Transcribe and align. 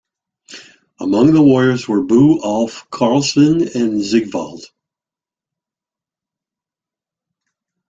Among 0.99 1.31
the 1.31 1.43
warriors 1.43 1.87
were 1.87 2.01
Bue, 2.01 2.41
Ulf, 2.41 2.87
Karlsevne 2.89 3.69
and 3.75 4.03
Sigvald. 4.03 4.63